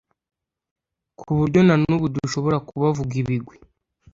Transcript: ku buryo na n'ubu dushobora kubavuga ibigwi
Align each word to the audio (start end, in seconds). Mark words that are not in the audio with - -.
ku 1.19 1.29
buryo 1.37 1.59
na 1.67 1.75
n'ubu 1.81 2.05
dushobora 2.15 2.57
kubavuga 2.67 3.13
ibigwi 3.21 3.55